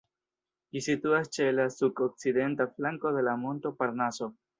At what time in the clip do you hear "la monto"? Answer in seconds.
3.29-3.73